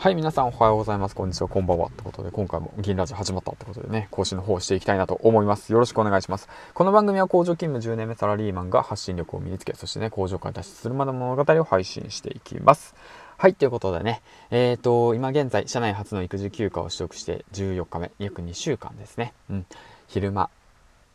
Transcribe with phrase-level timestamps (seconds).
[0.00, 1.14] はい、皆さんおはようございます。
[1.14, 1.88] こんにちは、こんばんは。
[1.88, 5.74] ってことで、今回も銀ラジオ始まったってことでね、更新の方をしていきたいなと思います。
[5.74, 6.48] よろしくお願いします。
[6.72, 12.94] この番組は工場勤務10年目サラリーマンが発信力を身につけ、そしてね、工場から脱出するまでの物語を配信していきます。
[13.36, 19.34] はい、ということでね、えっ、ー、と、今現在、社内初の育児休暇を取得して14日目、約2週間ですね。
[19.50, 19.66] うん。
[20.08, 20.48] 昼間、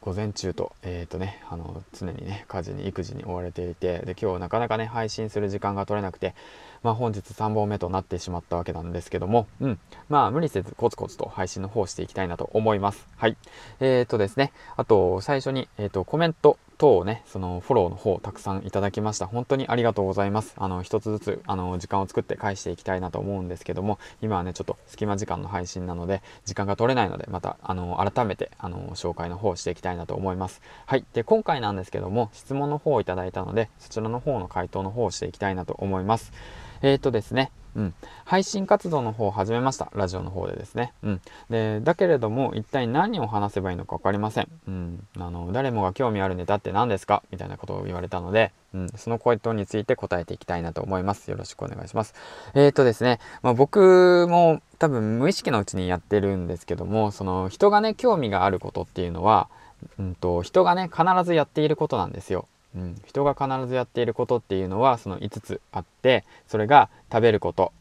[0.00, 6.34] 午前中と、えっ、ー、とね、あの、常にね、家事に育児に追われていて、で、今日なかなかね、配信する時間が取れなくて、
[6.82, 9.78] まあ本日3本目となってしまったわけなんですけども、うん。
[10.08, 13.06] まあ無理せずコツコツと配信の方していきたいなと思います。
[13.16, 13.36] はい。
[13.80, 19.26] えっ、ー、とですね、あと最初に、えっ、ー、と、コメント、等をね、そのフォローの方をたくさんいただきました。
[19.26, 20.54] 本当にありがとうございます。
[20.56, 30.62] あの、一つずつ、あの、時間を作って返していきたいなと思うんですけども、今はね、ちょっと隙間時間の配信なので、時間が取れないので、また、あの、改めて、あの、紹介の方をしていきたいなと思います。
[30.86, 31.04] はい。
[31.12, 36.32] で、今回なんですけども、質問の方をいただいたので、そちらの方の回答の方をしていきたいなと思います。
[36.82, 39.90] えっ、ー、とですね、うん、配信活動の方を始めました。
[39.94, 40.92] ラジオの方でですね。
[41.02, 41.20] うん。
[41.48, 44.48] で、だけれども、一体何を話せばいいのか分かりません。
[44.66, 45.06] うん。
[45.16, 47.22] あの、誰もが興味あるネタって何ですか？
[47.30, 48.88] みたいなことを言われたので、うん。
[48.96, 51.30] その回答について答えていきたいなと思います。
[51.30, 52.14] よろしくお願いします。
[52.54, 59.48] えっ、ー、とですね、まあ、僕も多分無意識のうちにやってるんですけども、その人がね、興味があることっていうのは、
[59.98, 62.48] うんと、人がね、必ずやっていることなんですよ。
[62.76, 67.72] うん、人が必ずやっていることっていうのはその5つあってそれが食べること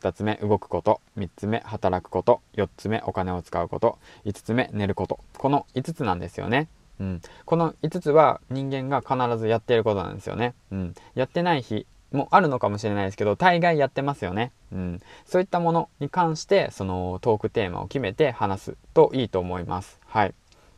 [0.00, 6.68] 2つ目動くこと3つ目働くこと4つ目お金を使うこと5つ目寝ることこの5つなんですよね。
[6.98, 10.54] うん、この5つは人間が必ずやっていることなんですよね。
[10.70, 14.52] うん、やってない日もあるのかもしれないですけど大概やってますよね。
[14.72, 20.00] うん、そういったものに関してそのトークテーマを決めて話すといいと思います。
[20.06, 20.34] はい。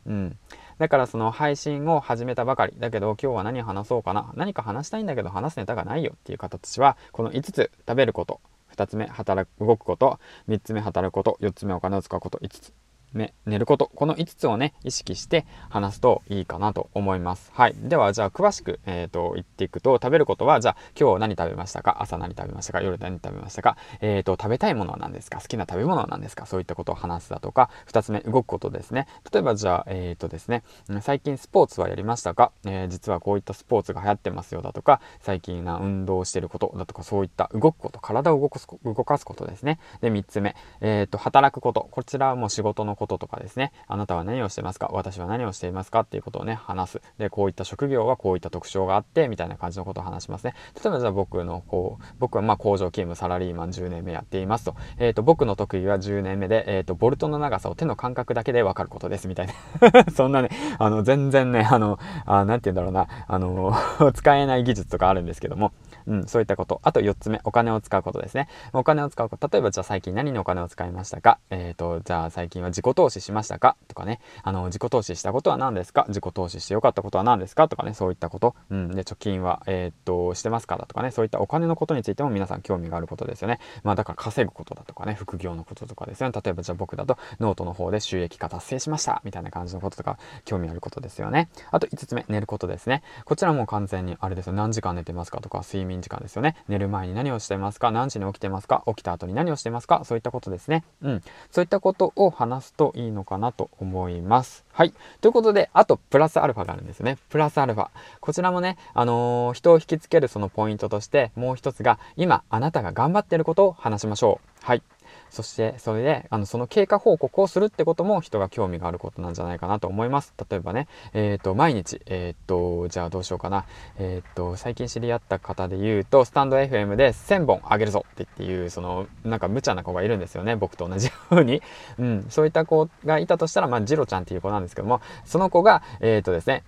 [0.07, 0.37] うん。
[0.79, 2.73] だからその配信を始めたばかり。
[2.79, 4.31] だけど今日は何話そうかな。
[4.35, 8.39] 何か話したいんだけど話すネタがないよっていう方たちは、この5つ食べること、
[8.75, 12.73] 2つ目働く、動くこと、3つ目働くこと、4つ目お金を使うこと、5つ
[13.13, 13.89] 目、寝ること。
[13.95, 17.51] この5つをね、意識して話すといいかなと思います。
[17.53, 17.75] はい。
[17.75, 21.97] では、じゃあ、詳しく、えっ、ー、と、言っていくと、食べることは、じゃあ、今日何食べましたか？
[22.01, 22.81] 朝何食べましたか？
[22.81, 23.77] 夜何食べましたか？
[24.01, 25.39] えっ、ー、と、食べたいものは何ですか？
[25.39, 26.45] 好きな食べ物は何ですか？
[26.45, 29.07] そういったことを話すだとか、2つ目、動くことですね。
[29.31, 30.63] 例えば、じゃあ、えっ、ー、とですね、
[31.01, 32.51] 最近スポーツはやりましたか？
[32.65, 39.79] え実はこういったスポーツが流行ってますよだとか、最近な運動してることだとか、そういった動くこと、体を動かす動かすことですね。
[40.01, 41.87] で、3つ目、えっ、と、働くこと。
[41.91, 43.71] こちらはもう仕事のこととかですね。
[43.87, 44.89] あなたは何をしてますか？
[44.91, 46.01] 私は何をしていますか？
[46.01, 47.01] っていうことをね、話す。
[47.17, 50.53] で、こういった職業はこういった特徴があって、みたいな感じのことを話しますね。
[50.75, 54.75] 例えばじゃあ僕の、こう、僕はまあ工場勤務サラリーマン10年目やっていますと。
[54.97, 59.53] えっ、ー、と、僕の特技は10年目で、えっ、ー、と、ボルトの長さを手の感覚だけでわかることです、みたいな。
[60.13, 63.73] そんなね、あの、全然ね、あの、あなんて言うんだろうな、あの、
[64.13, 65.71] 使えない技術とかあるんですけども、
[66.07, 66.79] うん、そういったこと。
[66.83, 68.47] あと4つ目、お金を使うことですね。
[68.73, 69.47] お金を使うこと。
[69.51, 71.39] 例えばじゃあ最近何にお金を使いましたか？
[71.49, 73.75] えっ、ー、と、じゃあ最近は自己投資しましたか？
[73.87, 74.19] とかね。
[74.43, 76.05] あの、自己投資したことは何ですか？
[76.07, 77.67] 自己投資してよかったことは何ですか？
[77.67, 78.55] とかね、そういったこと。
[78.69, 78.89] うん。
[78.91, 83.59] で、貯金は、えっ、と、してますかだとかね、そういったお金のことについても皆さん興味があることですよね。
[83.83, 86.41] まあだから稼ぐことだとかね、副業のこととかですよね。
[86.43, 91.49] 例えばじゃあ僕だとノートの方で収益化達成しましたみたいな感じのこととか興味あることですよね。
[91.71, 93.03] あと5つ目、寝ることですね。
[93.25, 94.53] こちらも完全にあれですよ。
[94.53, 96.55] 何時間寝てますかとか睡眠時間ですよね。
[96.67, 97.91] 寝る前に何をしてますか？
[97.91, 98.83] 何時に起きてますか？
[98.87, 100.01] 起きた後に何をしてますか？
[100.05, 100.83] そういったことですね。
[101.01, 101.21] うん。
[101.51, 104.63] そういったことを話すといいのかなと思います。
[104.71, 104.93] はい。
[105.19, 107.17] ということで、あと、プラスアルファがあるんですね。
[107.27, 107.89] プラスアルファ。
[108.21, 114.65] こちらもね、あのー、人を引きつけるそのポイントとして、もう一つが、今、あなたが頑張っていることを話しましょう。
[114.65, 114.81] はい。
[115.29, 120.33] そして、それで、あの、その経過報告をするってことも人が興味があることなんじゃないかなと思います。
[120.49, 123.65] 例えばね、えっ、ー、と、毎日、えっ、ー、と、じゃあどうしようかな。
[123.97, 130.55] えっ、ー、と、最近知り合った方で言うと、スタンド FM で1000本あげるぞって言っていう、その、なんか無茶な子がいるんですよね。
[130.55, 131.61] 僕と同じように。
[131.99, 136.63] うん、そういった子がいたとしたら、まあ、ジロちゃんっていう子なんですけども、その子が、えっ、とですね、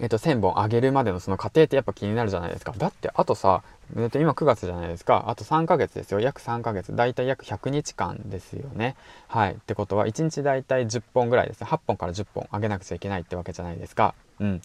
[0.00, 2.72] えっと、1000本上げるまでのその過程ってやっぱ気になるじゃないですか。
[2.76, 3.62] だって、あとさ、
[3.96, 5.24] えっと、今9月じゃないですか。
[5.28, 6.20] あと3ヶ月ですよ。
[6.20, 6.94] 約3ヶ月。
[6.94, 8.96] だいたい約100日間ですよね。
[9.26, 9.54] はい。
[9.54, 11.66] ってことは、1日だいたい10本ぐらいですね。
[11.66, 14.14] 8本から10本上げなくちゃいけないってわけじゃないですか。
[14.40, 14.62] うん。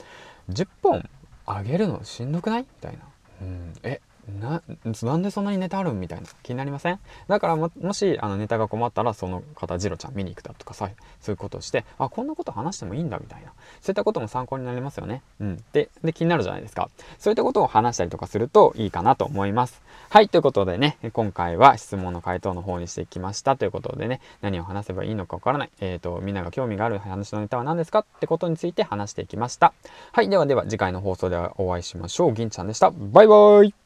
[0.49, 1.09] 10本
[1.47, 2.61] 上げるのしんどくない？
[2.61, 2.99] みたいな。
[3.41, 3.73] うん。
[3.83, 4.01] え、
[4.39, 4.61] な、
[5.03, 6.99] なんでそんなにネタあるんみたいな気になりません？
[7.27, 10.89] だからも、もし、あの、ネタが困ったら、その方、ジロちゃん見に行くだとかさ、
[11.21, 13.51] そういうことをして、あ、こんなこと話してもいいんだみたいな。
[13.81, 15.21] そういったことも参考になりますよね。
[15.39, 15.63] うん。
[15.73, 16.89] で、で、気になるじゃないですか。
[17.19, 19.81] そういったことを話したりとかするといいかなと思います。
[20.09, 25.69] はい、ということでね、今回は質問の回答の方にしていきましたということでね、何を話せばいいのかわからない。
[25.79, 27.99] えっ、ー、と、みんなが興味がある話のネタは何ですか？
[27.99, 29.73] ってことについて話していきました。
[30.11, 32.33] はい、ではでは次回の放送ではお会いしましょう。
[32.33, 32.91] 銀ちゃんでした。
[32.91, 33.82] バイバーイ